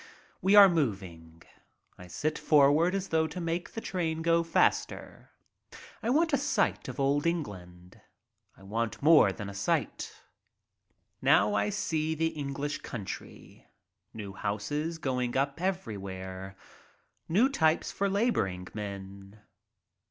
We 0.41 0.55
are 0.55 0.67
moving. 0.67 1.43
I 1.95 2.07
sit 2.07 2.39
forward 2.39 2.95
as 2.95 3.09
though 3.09 3.27
to 3.27 3.39
make 3.39 3.69
the 3.73 3.81
train 3.81 4.23
go 4.23 4.41
faster. 4.41 5.29
I 6.01 6.09
want 6.09 6.33
a 6.33 6.39
sight 6.39 6.87
of 6.87 6.99
Old 6.99 7.27
England. 7.27 8.01
I 8.57 8.63
want 8.63 9.03
more 9.03 9.31
than 9.31 9.47
a 9.47 9.53
sight. 9.53 10.11
Now 11.21 11.53
I 11.53 11.69
see 11.69 12.15
the 12.15 12.29
English 12.29 12.79
country. 12.81 13.67
New 14.11 14.33
houses 14.33 14.97
going 14.97 15.37
up 15.37 15.61
everywhere. 15.61 16.55
New 17.29 17.47
types 17.47 17.91
for 17.91 18.09
laboring 18.09 18.67
men. 18.73 19.39